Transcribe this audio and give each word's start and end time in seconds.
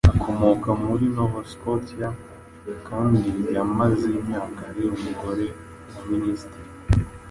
akomoka 0.11 0.69
muri 0.85 1.05
Nova 1.15 1.39
Scotia 1.51 2.09
kandi 2.87 3.29
yamaze 3.55 4.07
imyaka 4.19 4.59
ari 4.69 4.81
umugore 4.95 5.45
wa 5.93 6.01
minisitiri 6.11 6.69